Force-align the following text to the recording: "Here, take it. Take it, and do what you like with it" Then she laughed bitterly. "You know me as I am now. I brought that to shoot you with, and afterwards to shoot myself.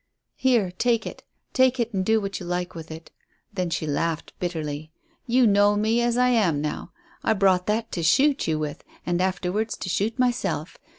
"Here, 0.33 0.71
take 0.71 1.05
it. 1.05 1.23
Take 1.53 1.79
it, 1.79 1.93
and 1.93 2.03
do 2.03 2.19
what 2.19 2.39
you 2.39 2.45
like 2.47 2.73
with 2.73 2.89
it" 2.89 3.11
Then 3.53 3.69
she 3.69 3.85
laughed 3.85 4.33
bitterly. 4.39 4.91
"You 5.27 5.45
know 5.45 5.75
me 5.75 6.01
as 6.01 6.17
I 6.17 6.29
am 6.29 6.59
now. 6.59 6.91
I 7.23 7.33
brought 7.33 7.67
that 7.67 7.91
to 7.91 8.01
shoot 8.01 8.47
you 8.47 8.57
with, 8.57 8.83
and 9.05 9.21
afterwards 9.21 9.77
to 9.77 9.89
shoot 9.89 10.17
myself. 10.17 10.79